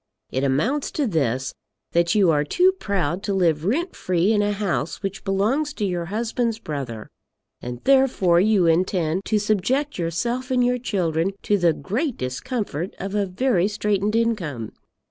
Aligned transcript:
It 0.31 0.43
amounts 0.43 0.89
to 0.93 1.05
this, 1.05 1.53
that 1.91 2.15
you 2.15 2.31
are 2.31 2.43
too 2.43 2.71
proud 2.71 3.21
to 3.21 3.35
live 3.35 3.65
rent 3.65 3.95
free 3.95 4.31
in 4.33 4.41
a 4.41 4.51
house 4.51 5.03
which 5.03 5.23
belongs 5.23 5.73
to 5.73 5.85
your 5.85 6.05
husband's 6.05 6.57
brother, 6.57 7.07
and 7.61 7.83
therefore 7.83 8.39
you 8.39 8.65
intend 8.65 9.25
to 9.25 9.37
subject 9.37 9.99
yourself 9.99 10.49
and 10.49 10.65
your 10.65 10.79
children 10.79 11.33
to 11.43 11.55
the 11.55 11.71
great 11.73 12.17
discomfort 12.17 12.95
of 12.97 13.13
a 13.13 13.27
very 13.27 13.67
straitened 13.67 14.15
income. 14.15 14.71